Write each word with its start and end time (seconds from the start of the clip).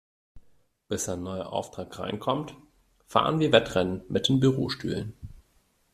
Bis 0.87 1.07
ein 1.09 1.21
neuer 1.21 1.53
Auftrag 1.53 1.99
reinkommt, 1.99 2.55
fahren 3.05 3.39
wir 3.39 3.51
Wettrennen 3.51 4.01
mit 4.09 4.29
den 4.29 4.39
Bürostühlen. 4.39 5.13